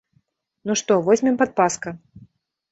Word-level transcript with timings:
Ну 0.69 0.77
што, 0.81 0.97
возьмем 1.11 1.39
падпаска? 1.45 1.89